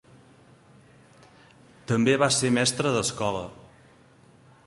[1.91, 3.47] També va ser mestre d'escola.